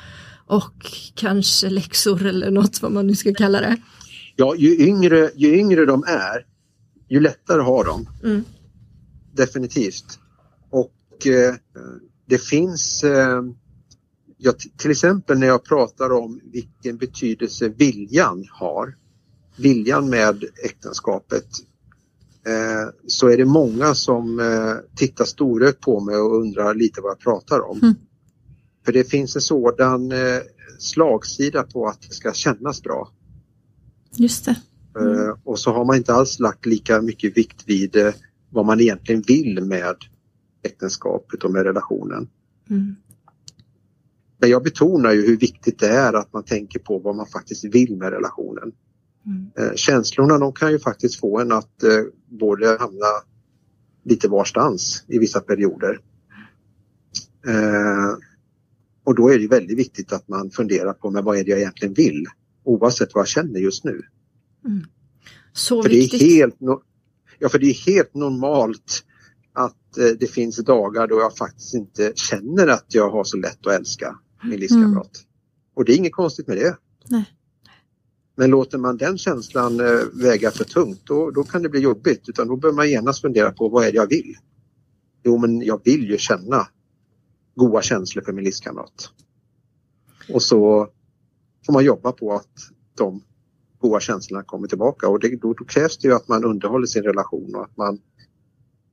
och 0.46 0.92
kanske 1.14 1.70
läxor 1.70 2.26
eller 2.26 2.50
något 2.50 2.82
vad 2.82 2.92
man 2.92 3.06
nu 3.06 3.14
ska 3.14 3.34
kalla 3.34 3.60
det? 3.60 3.76
Ja, 4.36 4.54
ju 4.56 4.76
yngre, 4.86 5.30
ju 5.34 5.54
yngre 5.58 5.84
de 5.84 6.04
är, 6.06 6.46
ju 7.08 7.20
lättare 7.20 7.62
har 7.62 7.84
de. 7.84 8.08
Mm. 8.24 8.44
Definitivt. 9.32 10.18
Och 10.70 11.26
eh, 11.26 11.54
det 12.26 12.38
finns, 12.38 13.04
eh, 13.04 13.42
ja, 14.38 14.52
till 14.76 14.90
exempel 14.90 15.38
när 15.38 15.46
jag 15.46 15.64
pratar 15.64 16.12
om 16.12 16.40
vilken 16.52 16.96
betydelse 16.96 17.68
viljan 17.68 18.44
har, 18.50 18.96
viljan 19.56 20.10
med 20.10 20.44
äktenskapet, 20.64 21.46
så 23.06 23.28
är 23.28 23.36
det 23.36 23.44
många 23.44 23.94
som 23.94 24.40
eh, 24.40 24.96
tittar 24.96 25.24
storögt 25.24 25.80
på 25.80 26.00
mig 26.00 26.16
och 26.16 26.36
undrar 26.40 26.74
lite 26.74 27.00
vad 27.00 27.10
jag 27.10 27.18
pratar 27.18 27.60
om. 27.70 27.78
Mm. 27.82 27.94
För 28.84 28.92
det 28.92 29.04
finns 29.04 29.36
en 29.36 29.42
sådan 29.42 30.12
eh, 30.12 30.40
slagsida 30.78 31.62
på 31.62 31.86
att 31.86 32.02
det 32.02 32.14
ska 32.14 32.32
kännas 32.32 32.82
bra. 32.82 33.10
Just 34.16 34.44
det. 34.44 34.56
Eh, 35.00 35.38
och 35.44 35.58
så 35.58 35.72
har 35.72 35.84
man 35.84 35.96
inte 35.96 36.14
alls 36.14 36.38
lagt 36.38 36.66
lika 36.66 37.02
mycket 37.02 37.36
vikt 37.36 37.62
vid 37.66 37.96
eh, 37.96 38.14
vad 38.50 38.66
man 38.66 38.80
egentligen 38.80 39.22
vill 39.26 39.64
med 39.64 39.96
äktenskapet 40.62 41.44
och 41.44 41.50
med 41.52 41.62
relationen. 41.62 42.28
Mm. 42.70 42.94
Men 44.38 44.50
jag 44.50 44.62
betonar 44.62 45.12
ju 45.12 45.26
hur 45.26 45.36
viktigt 45.36 45.78
det 45.78 45.88
är 45.88 46.12
att 46.12 46.32
man 46.32 46.44
tänker 46.44 46.78
på 46.78 46.98
vad 46.98 47.16
man 47.16 47.26
faktiskt 47.26 47.64
vill 47.64 47.96
med 47.96 48.10
relationen. 48.10 48.72
Mm. 49.26 49.50
Eh, 49.58 49.74
känslorna 49.74 50.38
de 50.38 50.52
kan 50.52 50.72
ju 50.72 50.78
faktiskt 50.78 51.20
få 51.20 51.40
en 51.40 51.52
att 51.52 51.82
eh, 51.82 51.90
både 52.28 52.76
hamna 52.80 53.06
lite 54.04 54.28
varstans 54.28 55.04
i 55.08 55.18
vissa 55.18 55.40
perioder. 55.40 56.00
Eh, 57.46 58.18
och 59.04 59.14
då 59.14 59.28
är 59.28 59.38
det 59.38 59.46
väldigt 59.46 59.78
viktigt 59.78 60.12
att 60.12 60.28
man 60.28 60.50
funderar 60.50 60.92
på 60.92 61.10
men 61.10 61.24
vad 61.24 61.38
är 61.38 61.44
det 61.44 61.50
jag 61.50 61.60
egentligen 61.60 61.94
vill? 61.94 62.26
Oavsett 62.64 63.14
vad 63.14 63.20
jag 63.20 63.28
känner 63.28 63.60
just 63.60 63.84
nu. 63.84 64.02
Så 65.52 65.82
För 65.82 65.88
det, 65.88 65.96
är 65.96 66.00
viktigt. 66.00 66.22
helt 66.22 66.58
no- 66.58 66.82
ja, 67.38 67.48
för 67.48 67.58
det 67.58 67.66
är 67.66 67.74
helt 67.74 68.14
normalt 68.14 69.04
att 69.52 69.98
eh, 69.98 70.06
det 70.20 70.26
finns 70.26 70.56
dagar 70.56 71.06
då 71.06 71.18
jag 71.18 71.36
faktiskt 71.36 71.74
inte 71.74 72.12
känner 72.14 72.66
att 72.66 72.86
jag 72.88 73.10
har 73.10 73.24
så 73.24 73.36
lätt 73.36 73.66
att 73.66 73.72
älska 73.72 74.18
min 74.44 74.60
livskamrat. 74.60 75.10
Och 75.74 75.84
det 75.84 75.92
är 75.92 75.96
inget 75.96 76.12
konstigt 76.12 76.46
med 76.46 76.56
det. 76.56 76.76
Nej. 77.08 77.24
Men 78.36 78.50
låter 78.50 78.78
man 78.78 78.96
den 78.96 79.18
känslan 79.18 79.80
eh, 79.80 80.00
väga 80.12 80.50
för 80.50 80.64
tungt 80.64 81.00
då, 81.04 81.30
då 81.30 81.44
kan 81.44 81.62
det 81.62 81.68
bli 81.68 81.80
jobbigt. 81.80 82.28
Utan 82.28 82.48
då 82.48 82.56
bör 82.56 82.72
man 82.72 82.90
genast 82.90 83.20
fundera 83.20 83.52
på 83.52 83.68
vad 83.68 83.86
är 83.86 83.92
det 83.92 83.96
jag 83.96 84.08
vill? 84.08 84.36
Jo 85.22 85.38
men 85.38 85.62
jag 85.62 85.80
vill 85.84 86.10
ju 86.10 86.18
känna 86.18 86.68
goda 87.54 87.82
känslor 87.82 88.22
för 88.22 88.32
min 88.32 88.44
livskamrat. 88.44 89.10
Och 90.32 90.42
så 90.42 90.88
får 91.66 91.72
man 91.72 91.84
jobba 91.84 92.12
på 92.12 92.34
att 92.34 92.70
de 92.94 93.22
goda 93.78 94.00
känslorna 94.00 94.44
kommer 94.44 94.68
tillbaka 94.68 95.08
och 95.08 95.20
det, 95.20 95.40
då, 95.40 95.52
då 95.52 95.64
krävs 95.64 95.98
det 95.98 96.08
ju 96.08 96.14
att 96.14 96.28
man 96.28 96.44
underhåller 96.44 96.86
sin 96.86 97.02
relation 97.02 97.54
och 97.54 97.64
att 97.64 97.76
man 97.76 97.98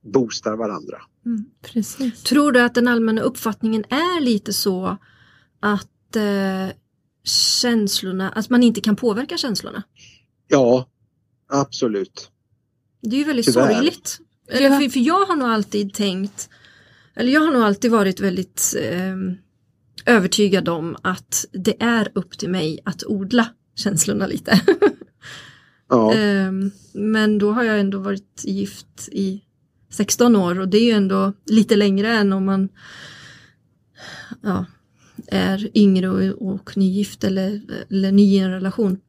boostar 0.04 0.56
varandra. 0.56 1.02
Mm. 1.26 1.44
Precis. 1.62 2.22
Tror 2.22 2.52
du 2.52 2.60
att 2.60 2.74
den 2.74 2.88
allmänna 2.88 3.22
uppfattningen 3.22 3.84
är 3.88 4.20
lite 4.20 4.52
så 4.52 4.96
att 5.60 6.16
eh, 6.16 6.76
känslorna, 7.24 8.30
att 8.30 8.50
man 8.50 8.62
inte 8.62 8.80
kan 8.80 8.96
påverka 8.96 9.36
känslorna? 9.36 9.82
Ja, 10.48 10.88
absolut. 11.48 12.30
Det 13.02 13.16
är 13.16 13.18
ju 13.18 13.24
väldigt 13.24 13.46
Tyvärr. 13.46 13.74
sorgligt. 13.74 14.20
Eller 14.48 14.80
för, 14.80 14.88
för 14.88 15.00
jag 15.00 15.26
har 15.26 15.36
nog 15.36 15.48
alltid 15.48 15.94
tänkt, 15.94 16.48
eller 17.14 17.32
jag 17.32 17.40
har 17.40 17.52
nog 17.52 17.62
alltid 17.62 17.90
varit 17.90 18.20
väldigt 18.20 18.74
eh, 18.80 19.16
övertygad 20.06 20.68
om 20.68 20.96
att 21.02 21.44
det 21.52 21.82
är 21.82 22.12
upp 22.14 22.38
till 22.38 22.50
mig 22.50 22.78
att 22.84 23.04
odla 23.06 23.48
känslorna 23.74 24.26
lite. 24.26 24.60
Ja, 25.88 26.14
Ehm, 26.14 26.70
Men 26.92 27.38
då 27.38 27.52
har 27.52 27.62
jag 27.62 27.80
ändå 27.80 27.98
varit 27.98 28.42
gift 28.44 29.08
i 29.12 29.42
16 29.90 30.36
år 30.36 30.60
och 30.60 30.68
det 30.68 30.78
är 30.78 30.84
ju 30.84 30.90
ändå 30.90 31.32
lite 31.46 31.76
längre 31.76 32.12
än 32.12 32.32
om 32.32 32.44
man 32.44 32.68
ja, 34.42 34.64
är 35.26 35.78
yngre 35.78 36.08
och, 36.08 36.52
och 36.54 36.76
nygift 36.76 37.24
eller, 37.24 37.60
eller 37.90 38.12
ny 38.12 38.34
i 38.34 38.38
en 38.38 38.50
relation. 38.50 39.00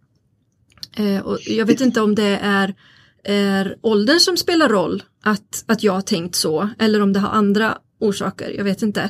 Eh, 0.95 1.19
och 1.19 1.39
jag 1.47 1.65
vet 1.65 1.81
inte 1.81 2.01
om 2.01 2.15
det 2.15 2.39
är, 2.41 2.75
är 3.23 3.77
åldern 3.81 4.19
som 4.19 4.37
spelar 4.37 4.69
roll 4.69 5.03
att, 5.23 5.63
att 5.67 5.83
jag 5.83 5.93
har 5.93 6.01
tänkt 6.01 6.35
så 6.35 6.69
eller 6.79 7.01
om 7.01 7.13
det 7.13 7.19
har 7.19 7.29
andra 7.29 7.77
orsaker, 7.99 8.49
jag 8.49 8.63
vet 8.63 8.81
inte. 8.81 9.09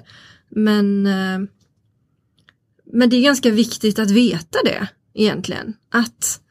Men, 0.49 1.05
eh, 1.05 1.39
men 2.85 3.09
det 3.09 3.15
är 3.15 3.21
ganska 3.21 3.51
viktigt 3.51 3.99
att 3.99 4.11
veta 4.11 4.59
det 4.65 4.87
egentligen. 5.13 5.73
Att 5.89 6.41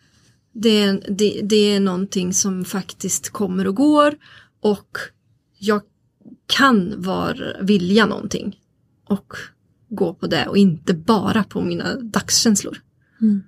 det 0.53 0.83
är, 0.83 1.05
det, 1.09 1.41
det 1.43 1.57
är 1.75 1.81
någonting 1.81 2.35
som 2.35 2.65
faktiskt 2.65 3.31
kommer 3.31 3.67
och 3.67 3.77
går 3.77 4.15
och 4.61 4.99
jag 5.59 5.83
kan 6.47 6.95
var, 6.97 7.57
vilja 7.63 8.07
någonting 8.07 8.59
och 9.05 9.35
gå 9.95 10.15
på 10.15 10.27
det 10.27 10.47
och 10.49 10.57
inte 10.57 10.95
bara 10.95 11.45
på 11.45 11.61
mina 11.61 11.95
dagskänslor. 11.95 12.79
Mm. 13.21 13.43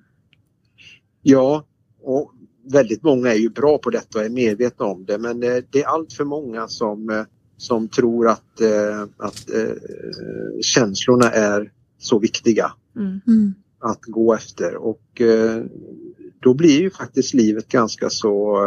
ja, 1.22 1.64
och 2.02 2.32
väldigt 2.72 3.02
många 3.02 3.28
är 3.28 3.38
ju 3.38 3.50
bra 3.50 3.78
på 3.78 3.90
detta 3.90 4.18
och 4.18 4.24
är 4.24 4.30
medvetna 4.30 4.86
om 4.86 5.04
det 5.04 5.18
men 5.18 5.42
eh, 5.42 5.56
det 5.70 5.82
är 5.82 5.86
allt 5.86 6.12
för 6.12 6.24
många 6.24 6.68
som, 6.68 7.10
eh, 7.10 7.24
som 7.56 7.88
tror 7.88 8.28
att, 8.28 8.60
eh, 8.60 9.02
att 9.16 9.46
känslorna 10.62 11.30
är 11.30 11.72
så 11.98 12.18
viktiga 12.18 12.72
Mm. 12.96 13.20
Mm. 13.26 13.54
att 13.78 14.02
gå 14.02 14.34
efter 14.34 14.76
och 14.76 15.22
då 16.40 16.54
blir 16.54 16.80
ju 16.80 16.90
faktiskt 16.90 17.34
livet 17.34 17.68
ganska 17.68 18.10
så 18.10 18.58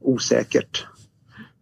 osäkert. 0.00 0.86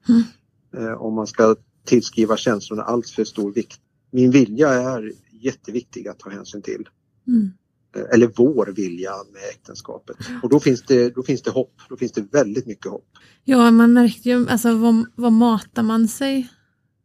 Mm. 0.09 0.99
Om 0.99 1.15
man 1.15 1.27
ska 1.27 1.57
tillskriva 1.85 2.37
känslorna 2.37 2.83
allt 2.83 3.09
för 3.09 3.25
stor 3.25 3.53
vikt. 3.53 3.81
Min 4.11 4.31
vilja 4.31 4.69
är 4.69 5.13
jätteviktig 5.41 6.09
att 6.09 6.19
ta 6.19 6.31
hänsyn 6.31 6.63
till. 6.63 6.89
Mm. 7.27 7.51
Eh, 7.97 8.15
Eller 8.15 8.31
vår 8.37 8.73
vilja 8.77 9.13
med 9.33 9.43
äktenskapet. 9.51 10.17
Och 10.43 10.49
då 10.49 10.61
finns 10.61 10.83
det, 10.83 11.15
då 11.15 11.23
finns 11.23 11.43
det 11.43 11.51
hopp. 11.51 11.75
Då 11.89 11.97
finns 11.97 12.13
det 12.13 12.33
väldigt 12.33 12.67
mycket 12.67 12.91
hopp. 12.91 13.09
Ja, 13.45 13.71
man 13.71 13.93
märker 13.93 14.31
ju, 14.31 14.49
alltså 14.49 14.75
vad, 14.75 15.05
vad 15.15 15.33
matar 15.33 15.83
man 15.83 16.09
sig 16.09 16.49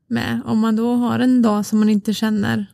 med? 0.07 0.41
Om 0.45 0.59
man 0.59 0.75
då 0.75 0.93
har 0.93 1.19
en 1.19 1.41
dag 1.41 1.65
som 1.65 1.79
man 1.79 1.89
inte 1.89 2.13
känner 2.13 2.71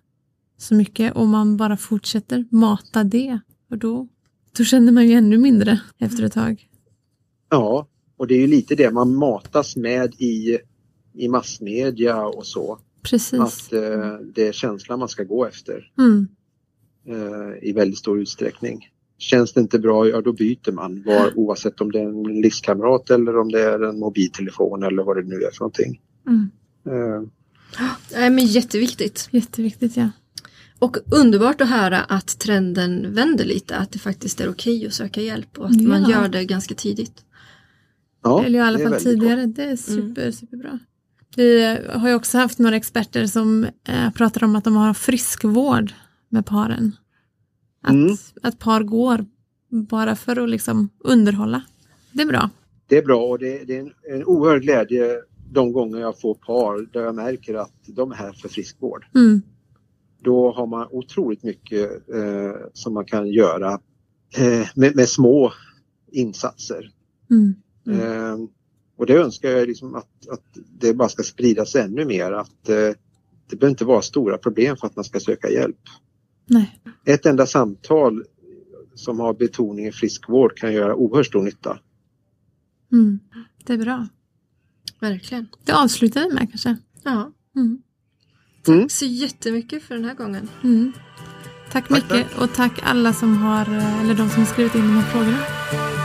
så 0.57 0.75
mycket 0.75 1.15
och 1.15 1.27
man 1.27 1.57
bara 1.57 1.77
fortsätter 1.77 2.45
mata 2.51 3.03
det. 3.03 3.39
Och 3.69 3.77
då, 3.77 4.07
då 4.57 4.63
känner 4.63 4.91
man 4.91 5.07
ju 5.07 5.13
ännu 5.13 5.37
mindre 5.37 5.81
efter 5.99 6.23
ett 6.23 6.33
tag. 6.33 6.67
Ja, 7.49 7.87
och 8.17 8.27
det 8.27 8.33
är 8.33 8.39
ju 8.39 8.47
lite 8.47 8.75
det 8.75 8.91
man 8.91 9.15
matas 9.15 9.75
med 9.75 10.13
i, 10.17 10.57
i 11.13 11.27
massmedia 11.27 12.25
och 12.25 12.45
så. 12.45 12.79
Precis. 13.03 13.39
Att 13.39 13.73
eh, 13.73 14.13
det 14.35 14.47
är 14.47 14.51
känslan 14.51 14.99
man 14.99 15.09
ska 15.09 15.23
gå 15.23 15.45
efter 15.45 15.91
Mm. 15.99 16.27
eh, 17.07 17.69
i 17.69 17.71
väldigt 17.73 17.97
stor 17.99 18.19
utsträckning. 18.21 18.87
Känns 19.17 19.53
det 19.53 19.59
inte 19.61 19.79
bra, 19.79 20.07
ja 20.07 20.21
då 20.21 20.33
byter 20.33 20.71
man 20.71 21.03
var, 21.03 21.37
oavsett 21.39 21.81
om 21.81 21.91
det 21.91 21.99
är 21.99 22.05
en 22.05 22.23
livskamrat 22.41 23.09
eller 23.09 23.37
om 23.37 23.51
det 23.51 23.61
är 23.61 23.79
en 23.89 23.99
mobiltelefon 23.99 24.83
eller 24.83 25.03
vad 25.03 25.17
det 25.17 25.23
nu 25.23 25.35
är 25.35 25.51
för 25.51 25.59
någonting. 25.59 26.01
Mm. 26.27 26.49
Eh, 26.85 27.27
Nej, 28.13 28.29
men 28.29 28.45
jätteviktigt. 28.45 29.29
Jätteviktigt, 29.31 29.97
ja. 29.97 30.09
Och 30.79 30.97
underbart 31.11 31.61
att 31.61 31.69
höra 31.69 31.99
att 31.99 32.39
trenden 32.39 33.13
vänder 33.13 33.45
lite, 33.45 33.75
att 33.77 33.91
det 33.91 33.99
faktiskt 33.99 34.41
är 34.41 34.49
okej 34.49 34.87
att 34.87 34.93
söka 34.93 35.21
hjälp 35.21 35.57
och 35.59 35.65
att 35.65 35.81
man 35.81 36.01
Ja. 36.01 36.09
gör 36.11 36.29
det 36.29 36.45
ganska 36.45 36.75
tidigt. 36.75 37.25
ja, 38.23 38.43
Eller 38.43 38.59
i 38.59 38.61
alla 38.61 38.77
fall 38.79 38.91
väldigt 38.91 39.03
bra. 39.03 39.11
tidigare. 39.13 39.45
Det 39.45 39.63
är 39.63 39.75
super, 39.75 40.31
superbra. 40.31 40.79
Vi 41.35 41.77
har 41.93 42.09
ju 42.09 42.15
också 42.15 42.37
haft 42.37 42.59
några 42.59 42.75
experter 42.75 43.25
som 43.25 43.63
eh, 43.87 44.11
pratar 44.11 44.43
om 44.43 44.55
att 44.55 44.63
de 44.63 44.75
har 44.75 44.93
friskvård 44.93 45.93
med 46.29 46.45
paren. 46.45 46.95
Att, 47.83 47.91
Mm. 47.91 48.15
att 48.41 48.59
par 48.59 48.83
går 48.83 49.25
bara 49.69 50.15
för 50.15 50.43
att 50.43 50.49
liksom 50.49 50.89
underhålla. 50.99 51.61
Det 52.11 52.21
är 52.21 52.27
bra. 52.27 52.49
Det 52.87 52.97
är 52.97 53.05
bra 53.05 53.23
och 53.23 53.39
det, 53.39 53.63
det 53.63 53.75
är 53.77 53.79
en, 53.79 53.91
en 54.13 54.25
oerhörd 54.25 54.61
glädje 54.61 55.21
de 55.51 55.71
gånger 55.73 55.99
jag 55.99 56.19
får 56.19 56.33
par 56.35 56.93
där 56.93 57.01
jag 57.01 57.15
märker 57.15 57.53
att 57.55 57.73
de 57.87 58.11
är 58.11 58.15
här 58.15 58.33
för 58.33 58.49
friskvård. 58.49 59.05
Mm. 59.15 59.41
Då 60.23 60.51
har 60.51 60.67
man 60.67 60.87
otroligt 60.91 61.43
mycket 61.43 62.09
eh, 62.13 62.51
som 62.73 62.93
man 62.93 63.05
kan 63.05 63.27
göra 63.27 63.79
eh, 64.37 64.67
med, 64.75 64.95
med 64.95 65.09
små 65.09 65.51
insatser. 66.11 66.91
Mm. 67.29 67.55
Eh, 67.89 68.37
och 69.01 69.07
det 69.07 69.13
önskar 69.13 69.49
jag 69.49 69.67
liksom 69.67 69.95
att, 69.95 70.27
att 70.29 70.43
det 70.79 70.93
bara 70.93 71.09
ska 71.09 71.23
spridas 71.23 71.75
ännu 71.75 72.05
mer. 72.05 72.31
Att 72.31 72.69
eh, 72.69 72.75
det 73.49 73.55
behöver 73.55 73.69
inte 73.69 73.85
vara 73.85 74.01
stora 74.01 74.37
problem 74.37 74.77
för 74.77 74.87
att 74.87 74.95
man 74.95 75.05
ska 75.05 75.19
söka 75.19 75.49
hjälp. 75.49 75.79
Nej. 76.45 76.79
Ett 77.05 77.25
enda 77.25 77.45
samtal 77.45 78.23
som 78.95 79.19
har 79.19 79.33
betoning 79.33 79.87
i 79.87 79.91
friskvård 79.91 80.57
kan 80.57 80.73
göra 80.73 80.95
oerhört 80.95 81.25
stor 81.25 81.41
nytta. 81.43 81.79
Mm. 82.91 83.19
Det 83.65 83.73
är 83.73 83.77
bra. 83.77 84.07
Verkligen. 84.99 85.47
Det 85.65 85.71
avslutar 85.71 86.21
vi 86.29 86.33
med 86.33 86.49
kanske. 86.49 86.77
Ja. 87.03 87.31
Mm. 87.55 87.81
Tack 88.63 88.75
Mm. 88.75 88.89
så 88.89 89.05
jättemycket 89.05 89.83
för 89.83 89.95
den 89.95 90.05
här 90.05 90.15
gången. 90.15 90.49
Mm. 90.63 90.91
Tack 91.71 91.89
Tack, 91.89 91.89
mycket 91.89 92.37
och 92.37 92.53
tack 92.53 92.79
alla 92.83 93.13
som 93.13 93.37
har, 93.37 93.61
eh, 93.77 94.01
eller 94.01 94.13
de 94.13 94.29
som 94.29 94.39
har 94.39 94.45
skrivit 94.45 94.75
in 94.75 94.81
de 94.81 94.97
här 94.97 95.11
frågorna. 95.11 96.00